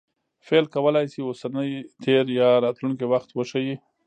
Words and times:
فعل 0.47 0.65
کولای 0.75 1.05
سي 1.13 1.19
اوسنی، 1.23 1.71
تېر 2.03 2.23
یا 2.39 2.49
راتلونکى 2.65 3.05
وخت 3.13 3.29
وښيي. 3.33 3.75